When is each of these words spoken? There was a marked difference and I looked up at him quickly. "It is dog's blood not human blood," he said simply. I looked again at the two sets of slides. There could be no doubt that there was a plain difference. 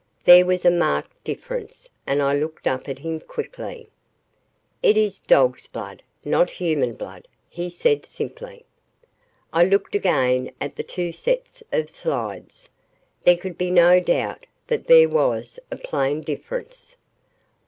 There 0.23 0.47
was 0.47 0.65
a 0.65 0.71
marked 0.71 1.23
difference 1.23 1.87
and 2.07 2.23
I 2.23 2.33
looked 2.35 2.65
up 2.65 2.89
at 2.89 2.97
him 2.97 3.19
quickly. 3.19 3.91
"It 4.81 4.97
is 4.97 5.19
dog's 5.19 5.67
blood 5.67 6.01
not 6.25 6.49
human 6.49 6.95
blood," 6.95 7.27
he 7.47 7.69
said 7.69 8.07
simply. 8.07 8.65
I 9.53 9.63
looked 9.63 9.93
again 9.93 10.53
at 10.59 10.75
the 10.75 10.81
two 10.81 11.11
sets 11.11 11.61
of 11.71 11.91
slides. 11.91 12.67
There 13.25 13.37
could 13.37 13.59
be 13.59 13.69
no 13.69 13.99
doubt 13.99 14.47
that 14.65 14.87
there 14.87 15.07
was 15.07 15.59
a 15.69 15.77
plain 15.77 16.21
difference. 16.21 16.97